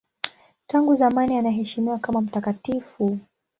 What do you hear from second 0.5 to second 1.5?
Tangu zamani